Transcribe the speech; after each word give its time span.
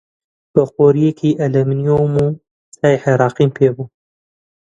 من 0.55 0.65
قۆرییەکی 0.75 1.37
ئەلمۆنیۆم 1.39 2.11
و 2.25 2.27
چای 2.75 2.95
عێراقیم 3.03 3.51
پێ 3.57 3.67
بوو 3.75 3.85